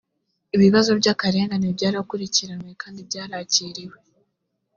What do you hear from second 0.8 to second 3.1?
by’akarengane byakurikiranywe kandi